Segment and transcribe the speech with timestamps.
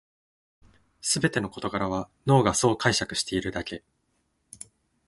[1.01, 3.83] すべての事柄は脳がそう解釈しているだけ